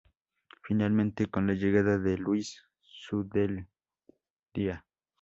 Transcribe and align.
Finalmente 0.63 1.27
con 1.27 1.45
la 1.45 1.53
llegada 1.53 1.99
de 1.99 2.17
Luis 2.17 2.63
Zubeldía. 2.81 4.83